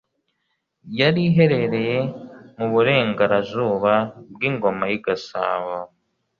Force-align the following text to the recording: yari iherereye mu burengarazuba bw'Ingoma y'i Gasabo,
yari 0.99 1.21
iherereye 1.29 1.97
mu 2.57 2.65
burengarazuba 2.71 3.93
bw'Ingoma 4.33 4.83
y'i 4.91 4.99
Gasabo, 5.05 5.75